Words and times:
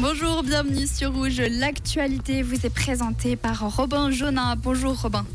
Bonjour, 0.00 0.42
bienvenue 0.42 0.86
sur 0.86 1.12
Rouge. 1.12 1.42
L'actualité 1.50 2.42
vous 2.42 2.64
est 2.64 2.74
présentée 2.74 3.36
par 3.36 3.76
Robin 3.76 4.10
Jonin. 4.10 4.56
Bonjour 4.56 4.98
Robin. 4.98 5.26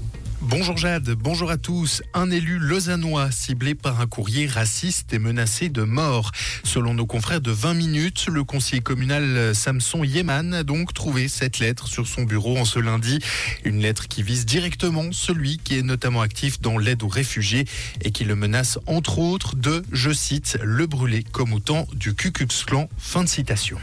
Bonjour 0.42 0.76
Jade, 0.76 1.12
bonjour 1.12 1.52
à 1.52 1.58
tous. 1.58 2.02
Un 2.16 2.32
élu 2.32 2.58
lausannois 2.58 3.30
ciblé 3.30 3.76
par 3.76 4.02
un 4.02 4.08
courrier 4.08 4.48
raciste 4.48 5.14
est 5.14 5.20
menacé 5.20 5.70
de 5.70 5.84
mort. 5.84 6.32
Selon 6.64 6.96
nos 6.96 7.06
confrères 7.06 7.42
de 7.42 7.52
20 7.52 7.76
minutes, 7.76 8.26
le 8.28 8.44
conseiller 8.44 8.82
communal 8.82 9.54
Samson 9.54 10.04
Yeman 10.04 10.56
a 10.56 10.64
donc 10.64 10.96
trouvé 10.96 11.28
cette 11.28 11.60
lettre 11.60 11.88
sur 11.88 12.08
son 12.08 12.24
bureau 12.24 12.58
en 12.58 12.66
ce 12.66 12.80
lundi. 12.80 13.20
Une 13.66 13.80
lettre 13.80 14.08
qui 14.08 14.24
vise 14.24 14.48
directement 14.48 15.12
celui 15.12 15.60
qui 15.60 15.78
est 15.78 15.84
notamment 15.84 16.22
actif 16.22 16.60
dans 16.60 16.80
l'aide 16.80 17.04
aux 17.04 17.08
réfugiés 17.08 17.66
et 18.02 18.10
qui 18.10 18.24
le 18.24 18.36
menace 18.36 18.80
entre 18.88 19.20
autres 19.20 19.56
de, 19.56 19.84
je 19.92 20.10
cite, 20.10 20.58
le 20.64 20.88
brûler 20.88 21.24
comme 21.24 21.54
au 21.54 21.60
temps 21.60 21.88
du 21.94 22.16
Ku 22.16 22.32
Klux 22.32 22.48
Klan. 22.66 22.90
Fin 22.98 23.24
de 23.24 23.30
citation. 23.30 23.78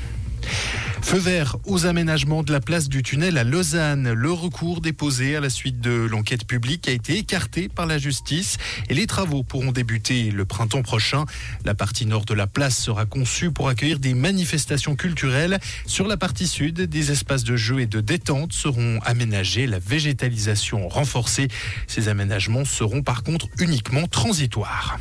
Feu 1.02 1.18
vert 1.18 1.56
aux 1.66 1.84
aménagements 1.84 2.42
de 2.42 2.52
la 2.52 2.60
place 2.60 2.88
du 2.88 3.02
tunnel 3.02 3.36
à 3.36 3.44
Lausanne. 3.44 4.12
Le 4.12 4.32
recours 4.32 4.80
déposé 4.80 5.36
à 5.36 5.40
la 5.40 5.50
suite 5.50 5.80
de 5.80 5.90
l'enquête 5.90 6.46
publique 6.46 6.88
a 6.88 6.92
été 6.92 7.18
écarté 7.18 7.68
par 7.68 7.86
la 7.86 7.98
justice 7.98 8.56
et 8.88 8.94
les 8.94 9.06
travaux 9.06 9.42
pourront 9.42 9.72
débuter 9.72 10.30
le 10.30 10.44
printemps 10.46 10.80
prochain. 10.80 11.26
La 11.66 11.74
partie 11.74 12.06
nord 12.06 12.24
de 12.24 12.32
la 12.32 12.46
place 12.46 12.78
sera 12.78 13.04
conçue 13.04 13.50
pour 13.50 13.68
accueillir 13.68 13.98
des 13.98 14.14
manifestations 14.14 14.96
culturelles. 14.96 15.58
Sur 15.86 16.06
la 16.06 16.16
partie 16.16 16.46
sud, 16.46 16.80
des 16.80 17.10
espaces 17.10 17.44
de 17.44 17.56
jeu 17.56 17.80
et 17.80 17.86
de 17.86 18.00
détente 18.00 18.54
seront 18.54 18.98
aménagés, 19.04 19.66
la 19.66 19.80
végétalisation 19.80 20.88
renforcée. 20.88 21.48
Ces 21.88 22.08
aménagements 22.08 22.64
seront 22.64 23.02
par 23.02 23.22
contre 23.22 23.48
uniquement 23.58 24.06
transitoires. 24.06 24.98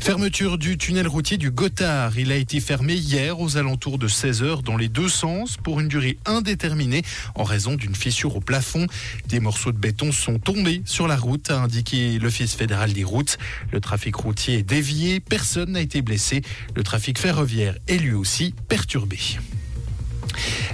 Fermeture 0.00 0.56
du 0.56 0.78
tunnel 0.78 1.06
routier 1.06 1.36
du 1.36 1.50
Gothard. 1.50 2.18
Il 2.18 2.32
a 2.32 2.36
été 2.36 2.58
fermé 2.58 2.94
hier 2.94 3.38
aux 3.38 3.58
alentours 3.58 3.98
de 3.98 4.08
16h 4.08 4.62
dans 4.62 4.78
les 4.78 4.88
deux 4.88 5.10
sens 5.10 5.58
pour 5.58 5.78
une 5.78 5.88
durée 5.88 6.16
indéterminée 6.24 7.02
en 7.34 7.44
raison 7.44 7.74
d'une 7.74 7.94
fissure 7.94 8.34
au 8.34 8.40
plafond. 8.40 8.86
Des 9.28 9.40
morceaux 9.40 9.72
de 9.72 9.78
béton 9.78 10.10
sont 10.10 10.38
tombés 10.38 10.82
sur 10.86 11.06
la 11.06 11.16
route, 11.16 11.50
a 11.50 11.60
indiqué 11.60 12.18
l'Office 12.18 12.54
fédéral 12.54 12.94
des 12.94 13.04
routes. 13.04 13.38
Le 13.72 13.80
trafic 13.80 14.16
routier 14.16 14.58
est 14.58 14.62
dévié, 14.62 15.20
personne 15.20 15.72
n'a 15.72 15.80
été 15.82 16.00
blessé. 16.00 16.42
Le 16.74 16.82
trafic 16.82 17.18
ferroviaire 17.18 17.76
est 17.86 17.98
lui 17.98 18.14
aussi 18.14 18.54
perturbé. 18.68 19.18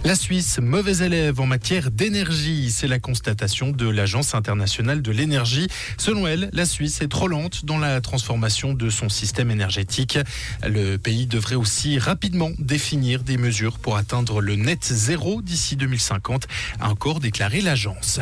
La 0.06 0.14
Suisse, 0.14 0.60
mauvais 0.62 1.04
élève 1.04 1.40
en 1.40 1.46
matière 1.46 1.90
d'énergie, 1.90 2.70
c'est 2.70 2.86
la 2.86 3.00
constatation 3.00 3.72
de 3.72 3.88
l'Agence 3.88 4.36
internationale 4.36 5.02
de 5.02 5.10
l'énergie. 5.10 5.66
Selon 5.98 6.28
elle, 6.28 6.48
la 6.52 6.64
Suisse 6.64 7.00
est 7.00 7.08
trop 7.08 7.26
lente 7.26 7.64
dans 7.64 7.76
la 7.76 8.00
transformation 8.00 8.72
de 8.72 8.88
son 8.88 9.08
système 9.08 9.50
énergétique. 9.50 10.16
Le 10.62 10.96
pays 10.96 11.26
devrait 11.26 11.56
aussi 11.56 11.98
rapidement 11.98 12.52
définir 12.60 13.24
des 13.24 13.36
mesures 13.36 13.80
pour 13.80 13.96
atteindre 13.96 14.40
le 14.40 14.54
net 14.54 14.84
zéro 14.84 15.42
d'ici 15.42 15.74
2050, 15.74 16.46
a 16.78 16.88
encore 16.88 17.18
déclaré 17.18 17.60
l'agence. 17.60 18.20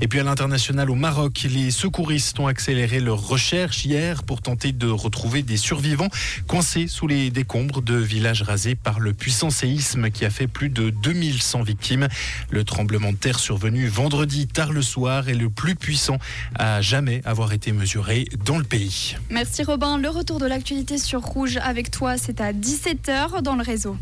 Et 0.00 0.06
puis 0.06 0.20
à 0.20 0.22
l'international 0.22 0.90
au 0.90 0.94
Maroc, 0.94 1.46
les 1.50 1.70
secouristes 1.70 2.38
ont 2.38 2.46
accéléré 2.46 3.00
leurs 3.00 3.26
recherches 3.26 3.84
hier 3.84 4.22
pour 4.22 4.42
tenter 4.42 4.72
de 4.72 4.86
retrouver 4.86 5.42
des 5.42 5.56
survivants 5.56 6.08
coincés 6.46 6.86
sous 6.86 7.08
les 7.08 7.30
décombres 7.30 7.82
de 7.82 7.96
villages 7.96 8.42
rasés 8.42 8.76
par 8.76 9.00
le 9.00 9.12
puissant 9.12 9.50
séisme 9.50 10.10
qui 10.10 10.24
a 10.24 10.30
fait 10.30 10.46
plus 10.46 10.68
de 10.68 10.90
2100 10.90 11.62
victimes. 11.62 12.08
Le 12.50 12.64
tremblement 12.64 13.12
de 13.12 13.16
terre 13.16 13.40
survenu 13.40 13.88
vendredi 13.88 14.46
tard 14.46 14.72
le 14.72 14.82
soir 14.82 15.28
est 15.28 15.34
le 15.34 15.50
plus 15.50 15.74
puissant 15.74 16.18
à 16.54 16.80
jamais 16.80 17.20
avoir 17.24 17.52
été 17.52 17.72
mesuré 17.72 18.26
dans 18.44 18.58
le 18.58 18.64
pays. 18.64 19.16
Merci 19.30 19.64
Robin. 19.64 19.98
Le 19.98 20.08
retour 20.08 20.38
de 20.38 20.46
l'actualité 20.46 20.98
sur 20.98 21.22
Rouge 21.22 21.58
avec 21.62 21.90
toi, 21.90 22.16
c'est 22.16 22.40
à 22.40 22.52
17h 22.52 23.42
dans 23.42 23.56
le 23.56 23.62
réseau. 23.62 23.96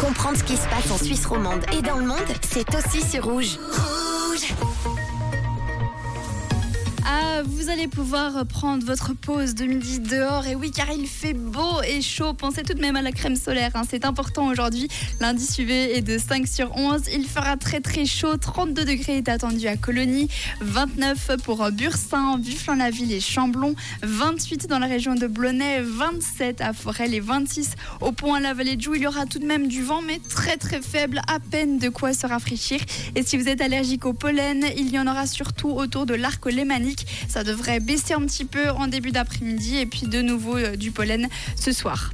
Comprendre 0.00 0.36
ce 0.36 0.44
qui 0.44 0.56
se 0.56 0.66
passe 0.68 0.90
en 0.90 0.98
Suisse 0.98 1.24
romande 1.24 1.64
et 1.72 1.82
dans 1.82 1.98
le 1.98 2.06
monde, 2.06 2.18
c'est 2.42 2.66
aussi 2.74 3.00
sur 3.00 3.24
Rouge. 3.24 3.58
Rouge 3.72 4.73
Ah, 7.36 7.42
vous 7.44 7.68
allez 7.68 7.88
pouvoir 7.88 8.46
prendre 8.46 8.84
votre 8.84 9.12
pause 9.12 9.54
de 9.54 9.64
midi 9.64 9.98
dehors. 9.98 10.46
Et 10.46 10.54
oui, 10.54 10.70
car 10.70 10.92
il 10.92 11.06
fait 11.08 11.32
beau 11.32 11.82
et 11.82 12.00
chaud. 12.00 12.32
Pensez 12.32 12.62
tout 12.62 12.74
de 12.74 12.80
même 12.80 12.94
à 12.94 13.02
la 13.02 13.10
crème 13.10 13.34
solaire. 13.34 13.72
hein, 13.74 13.82
C'est 13.88 14.04
important 14.04 14.46
aujourd'hui. 14.46 14.88
L'indice 15.20 15.58
UV 15.58 15.96
est 15.96 16.02
de 16.02 16.16
5 16.16 16.46
sur 16.46 16.76
11. 16.76 17.02
Il 17.12 17.26
fera 17.26 17.56
très 17.56 17.80
très 17.80 18.04
chaud. 18.04 18.36
32 18.36 18.84
degrés 18.84 19.16
est 19.16 19.28
attendu 19.28 19.66
à 19.66 19.76
Colonie. 19.76 20.28
29 20.60 21.38
pour 21.42 21.68
Bursin, 21.72 22.38
Bufflin-la-Ville 22.38 23.12
et 23.12 23.20
Chamblon. 23.20 23.74
28 24.02 24.68
dans 24.68 24.78
la 24.78 24.86
région 24.86 25.16
de 25.16 25.26
Blonay. 25.26 25.80
27 25.82 26.60
à 26.60 26.72
Forel 26.72 27.14
et 27.14 27.20
26 27.20 27.70
au 28.00 28.12
point 28.12 28.38
la 28.38 28.54
vallée 28.54 28.76
de 28.76 28.82
Joux. 28.82 28.94
Il 28.94 29.02
y 29.02 29.06
aura 29.08 29.26
tout 29.26 29.40
de 29.40 29.46
même 29.46 29.66
du 29.66 29.82
vent, 29.82 30.02
mais 30.02 30.20
très 30.28 30.56
très 30.56 30.80
faible. 30.80 31.20
À 31.26 31.40
peine 31.40 31.78
de 31.78 31.88
quoi 31.88 32.12
se 32.14 32.26
rafraîchir. 32.28 32.80
Et 33.16 33.24
si 33.24 33.36
vous 33.36 33.48
êtes 33.48 33.60
allergique 33.60 34.06
au 34.06 34.12
pollen, 34.12 34.64
il 34.76 34.90
y 34.90 34.98
en 35.00 35.06
aura 35.08 35.26
surtout 35.26 35.70
autour 35.70 36.06
de 36.06 36.14
l'arc 36.14 36.46
lémanique. 36.46 37.06
Ça 37.28 37.44
devrait 37.44 37.80
baisser 37.80 38.14
un 38.14 38.22
petit 38.22 38.44
peu 38.44 38.70
en 38.70 38.86
début 38.86 39.10
d'après-midi 39.10 39.78
et 39.78 39.86
puis 39.86 40.06
de 40.06 40.22
nouveau 40.22 40.56
euh, 40.56 40.76
du 40.76 40.90
pollen 40.90 41.28
ce 41.56 41.72
soir. 41.72 42.12